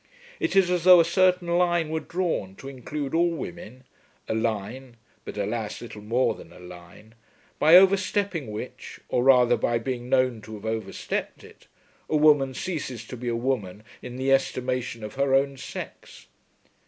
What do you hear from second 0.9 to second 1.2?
a